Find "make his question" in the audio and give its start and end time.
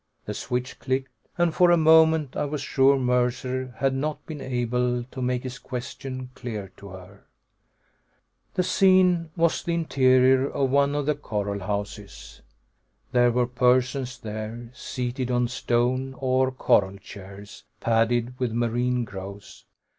5.21-6.31